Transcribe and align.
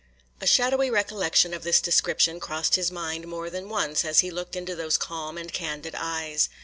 A 0.41 0.47
shadowy 0.47 0.89
recollection 0.89 1.53
of 1.53 1.61
this 1.61 1.79
description 1.79 2.39
crossed 2.39 2.73
his 2.73 2.89
mind 2.89 3.27
more 3.27 3.51
than 3.51 3.69
once, 3.69 4.03
as 4.03 4.21
he 4.21 4.31
looked 4.31 4.55
into 4.55 4.75
those 4.75 4.97
calm 4.97 5.37
and 5.37 5.53
candid 5.53 5.93
eyes. 5.95 6.49